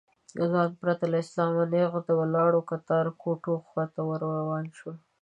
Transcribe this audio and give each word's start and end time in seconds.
ځوان 0.49 0.69
پرته 0.81 1.05
له 1.13 1.19
سلامه 1.29 1.63
نېغ 1.73 1.91
د 2.07 2.09
ولاړو 2.19 2.61
کتار 2.69 3.05
کوټو 3.21 3.53
خواته 3.67 4.01
ور 4.07 4.19
روان 4.37 4.65
شو. 4.77 4.91